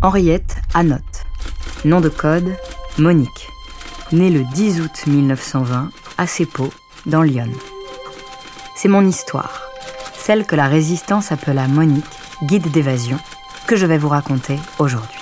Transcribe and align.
Henriette 0.00 0.58
Anotte. 0.74 1.26
Nom 1.84 2.00
de 2.00 2.08
code 2.08 2.54
Monique. 2.98 3.48
Née 4.12 4.30
le 4.30 4.44
10 4.44 4.80
août 4.80 5.06
1920 5.08 5.90
à 6.16 6.26
Cepo, 6.28 6.70
dans 7.06 7.22
Lyon. 7.22 7.48
C'est 8.76 8.86
mon 8.86 9.04
histoire, 9.04 9.62
celle 10.16 10.46
que 10.46 10.54
la 10.54 10.68
résistance 10.68 11.32
appela 11.32 11.66
Monique, 11.66 12.04
guide 12.44 12.70
d'évasion, 12.70 13.18
que 13.66 13.74
je 13.74 13.86
vais 13.86 13.98
vous 13.98 14.08
raconter 14.08 14.56
aujourd'hui. 14.78 15.18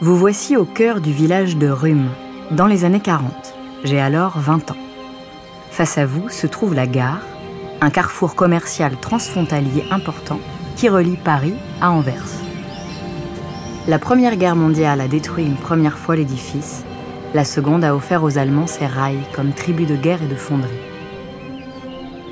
Vous 0.00 0.16
voici 0.16 0.56
au 0.56 0.64
cœur 0.64 1.00
du 1.00 1.12
village 1.12 1.56
de 1.56 1.68
Rhume, 1.68 2.10
dans 2.52 2.66
les 2.68 2.84
années 2.84 3.00
40. 3.00 3.32
J'ai 3.82 4.00
alors 4.00 4.38
20 4.38 4.70
ans. 4.70 4.76
Face 5.72 5.98
à 5.98 6.06
vous 6.06 6.28
se 6.28 6.46
trouve 6.46 6.74
la 6.74 6.86
gare, 6.86 7.22
un 7.80 7.90
carrefour 7.90 8.36
commercial 8.36 8.96
transfrontalier 9.00 9.84
important 9.90 10.38
qui 10.78 10.88
relie 10.88 11.16
Paris 11.16 11.56
à 11.80 11.90
Anvers. 11.90 12.28
La 13.88 13.98
Première 13.98 14.36
Guerre 14.36 14.54
mondiale 14.54 15.00
a 15.00 15.08
détruit 15.08 15.44
une 15.44 15.56
première 15.56 15.98
fois 15.98 16.14
l'édifice, 16.14 16.84
la 17.34 17.44
seconde 17.44 17.82
a 17.82 17.96
offert 17.96 18.22
aux 18.22 18.38
Allemands 18.38 18.68
ses 18.68 18.86
rails 18.86 19.26
comme 19.34 19.52
tribut 19.52 19.86
de 19.86 19.96
guerre 19.96 20.22
et 20.22 20.28
de 20.28 20.36
fonderie. 20.36 20.70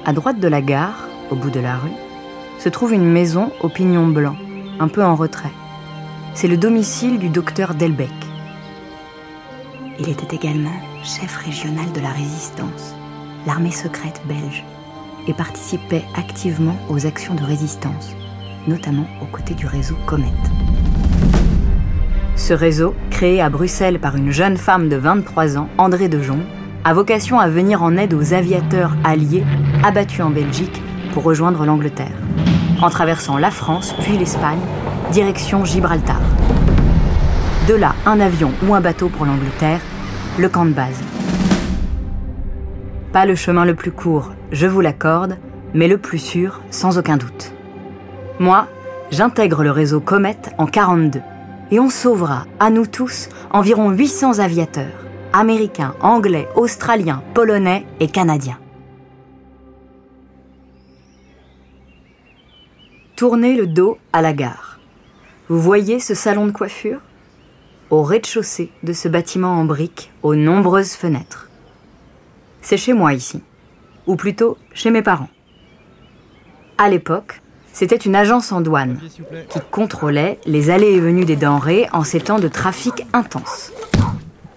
À 0.05 0.13
droite 0.13 0.39
de 0.39 0.47
la 0.47 0.63
gare, 0.63 1.09
au 1.33 1.35
bout 1.35 1.51
de 1.51 1.59
la 1.59 1.77
rue, 1.77 1.91
se 2.61 2.69
trouve 2.69 2.93
une 2.93 3.11
maison 3.11 3.51
au 3.63 3.69
pignon 3.69 4.07
blanc, 4.07 4.37
un 4.79 4.87
peu 4.87 5.03
en 5.03 5.17
retrait. 5.17 5.51
C'est 6.35 6.47
le 6.47 6.57
domicile 6.57 7.19
du 7.19 7.31
docteur 7.31 7.75
Delbecq. 7.75 8.13
Il 9.99 10.09
était 10.09 10.37
également 10.37 10.79
chef 11.03 11.35
régional 11.35 11.91
de 11.93 12.01
la 12.01 12.11
résistance, 12.11 12.95
l'armée 13.45 13.73
secrète 13.73 14.23
belge, 14.29 14.63
et 15.27 15.35
participait 15.35 16.05
activement 16.15 16.77
aux 16.89 17.07
actions 17.07 17.35
de 17.35 17.43
résistance, 17.43 18.15
notamment 18.67 19.07
aux 19.23 19.27
côtés 19.27 19.55
du 19.55 19.67
réseau 19.67 19.97
Comet. 20.07 20.33
Ce 22.37 22.53
réseau, 22.53 22.95
créé 23.11 23.41
à 23.41 23.49
Bruxelles 23.49 23.99
par 23.99 24.17
une 24.17 24.31
jeune 24.31 24.57
femme 24.57 24.89
de 24.89 24.97
23 24.97 25.57
ans, 25.59 25.69
André 25.79 26.09
Dejon, 26.09 26.41
a 26.85 26.93
vocation 26.95 27.41
à 27.41 27.49
venir 27.49 27.83
en 27.83 27.97
aide 27.97 28.15
aux 28.15 28.35
aviateurs 28.35 28.97
alliés 29.03 29.45
abattus 29.83 30.21
en 30.21 30.31
Belgique 30.31 30.81
pour 31.13 31.25
rejoindre 31.25 31.65
l'Angleterre, 31.65 32.13
en 32.81 32.91
traversant 32.91 33.39
la 33.39 33.51
France 33.51 33.95
puis 34.03 34.19
l'Espagne, 34.19 34.61
direction 35.11 35.65
Gibraltar. 35.65 36.21
De 37.67 37.75
là, 37.75 37.95
un 38.05 38.21
avion 38.21 38.53
ou 38.69 38.75
un 38.75 38.81
bateau 38.81 39.09
pour 39.09 39.27
l'Angleterre, 39.27 39.81
le 40.39 40.49
camp 40.49 40.67
de 40.67 40.73
base. 40.73 41.03
Pas 43.13 43.27
le 43.27 43.35
chemin 43.35 43.65
le 43.65 43.75
plus 43.75 43.91
court, 43.93 44.33
je 44.53 44.67
vous 44.67 44.81
l'accorde, 44.81 45.39
mais 45.75 45.89
le 45.89 45.99
plus 45.99 46.19
sûr, 46.19 46.61
sans 46.71 46.99
aucun 46.99 47.17
doute. 47.17 47.56
Moi, 48.39 48.69
j'intègre 49.11 49.63
le 49.63 49.71
réseau 49.71 50.01
Comet 50.01 50.37
en 50.59 50.67
42 50.67 51.21
et 51.71 51.81
on 51.81 51.89
sauvera, 51.89 52.47
à 52.61 52.71
nous 52.71 52.87
tous, 52.87 53.29
environ 53.51 53.91
800 53.91 54.41
aviateurs, 54.41 55.07
américains, 55.33 55.95
anglais, 56.01 56.47
australiens, 56.55 57.23
polonais 57.33 57.87
et 57.99 58.09
canadiens. 58.09 58.59
Tournez 63.17 63.57
le 63.57 63.67
dos 63.67 63.97
à 64.13 64.21
la 64.21 64.35
gare. 64.35 64.79
Vous 65.49 65.59
voyez 65.59 65.99
ce 65.99 66.15
salon 66.15 66.47
de 66.47 66.53
coiffure? 66.53 67.01
Au 67.89 68.03
rez-de-chaussée 68.03 68.71
de 68.83 68.93
ce 68.93 69.09
bâtiment 69.09 69.53
en 69.53 69.65
briques 69.65 70.13
aux 70.23 70.35
nombreuses 70.35 70.93
fenêtres. 70.93 71.49
C'est 72.61 72.77
chez 72.77 72.93
moi 72.93 73.15
ici, 73.15 73.43
ou 74.07 74.17
plutôt 74.17 74.59
chez 74.75 74.91
mes 74.91 75.03
parents. 75.03 75.31
À 76.79 76.91
l'époque, 76.91 77.41
c'était 77.77 77.97
une 77.97 78.17
agence 78.17 78.53
en 78.53 78.63
douane 78.63 78.99
qui 79.51 79.59
contrôlait 79.71 80.41
les 80.47 80.71
allées 80.71 80.93
et 80.93 80.99
venues 80.99 81.27
des 81.27 81.37
denrées 81.37 81.87
en 81.93 82.05
ces 82.05 82.21
temps 82.21 82.39
de 82.39 82.49
trafic 82.49 83.07
intense. 83.13 83.71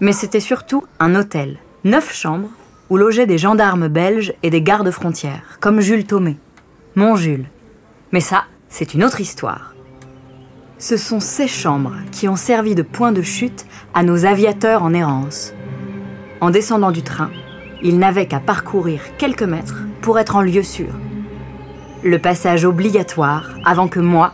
Mais 0.00 0.12
c'était 0.12 0.40
surtout 0.40 0.84
un 1.00 1.14
hôtel, 1.14 1.58
neuf 1.84 2.14
chambres, 2.14 2.48
où 2.88 2.96
logeaient 2.96 3.26
des 3.26 3.36
gendarmes 3.36 3.88
belges 3.88 4.32
et 4.42 4.48
des 4.48 4.62
gardes 4.62 4.90
frontières, 4.90 5.58
comme 5.60 5.82
Jules 5.82 6.06
Thomé, 6.06 6.38
mon 6.94 7.14
Jules. 7.14 7.44
Mais 8.10 8.20
ça, 8.20 8.44
c'est 8.70 8.94
une 8.94 9.04
autre 9.04 9.20
histoire. 9.20 9.74
Ce 10.78 10.96
sont 10.96 11.20
ces 11.20 11.46
chambres 11.46 11.96
qui 12.12 12.26
ont 12.26 12.36
servi 12.36 12.74
de 12.74 12.82
point 12.82 13.12
de 13.12 13.20
chute 13.20 13.66
à 13.92 14.02
nos 14.02 14.24
aviateurs 14.24 14.82
en 14.82 14.94
errance. 14.94 15.52
En 16.40 16.48
descendant 16.48 16.90
du 16.90 17.02
train, 17.02 17.30
ils 17.82 17.98
n'avaient 17.98 18.28
qu'à 18.28 18.40
parcourir 18.40 19.02
quelques 19.18 19.42
mètres 19.42 19.82
pour 20.00 20.18
être 20.18 20.36
en 20.36 20.40
lieu 20.40 20.62
sûr. 20.62 20.94
Le 22.02 22.18
passage 22.18 22.64
obligatoire 22.64 23.50
avant 23.62 23.86
que 23.86 24.00
moi, 24.00 24.32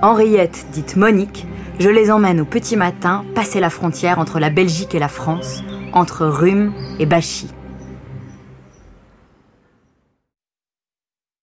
Henriette 0.00 0.66
dite 0.72 0.96
Monique, 0.96 1.44
je 1.80 1.88
les 1.88 2.08
emmène 2.08 2.40
au 2.40 2.44
petit 2.44 2.76
matin 2.76 3.24
passer 3.34 3.58
la 3.58 3.68
frontière 3.68 4.20
entre 4.20 4.38
la 4.38 4.48
Belgique 4.48 4.94
et 4.94 5.00
la 5.00 5.08
France, 5.08 5.64
entre 5.92 6.26
Rhume 6.26 6.72
et 7.00 7.06
Bachy. 7.06 7.48